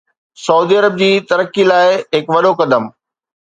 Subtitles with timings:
[0.45, 1.87] سعودي عرب جي ترقي لاء
[2.19, 2.83] هڪ وڏو قدم